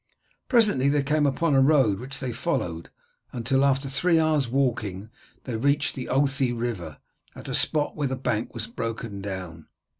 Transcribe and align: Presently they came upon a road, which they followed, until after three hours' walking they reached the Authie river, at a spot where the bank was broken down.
Presently 0.49 0.89
they 0.89 1.03
came 1.03 1.27
upon 1.27 1.53
a 1.53 1.61
road, 1.61 1.99
which 1.99 2.19
they 2.19 2.31
followed, 2.31 2.89
until 3.31 3.63
after 3.63 3.87
three 3.87 4.17
hours' 4.19 4.47
walking 4.47 5.11
they 5.43 5.55
reached 5.57 5.93
the 5.93 6.07
Authie 6.11 6.59
river, 6.59 6.97
at 7.35 7.47
a 7.47 7.53
spot 7.53 7.95
where 7.95 8.07
the 8.07 8.15
bank 8.15 8.51
was 8.55 8.65
broken 8.65 9.21
down. 9.21 9.67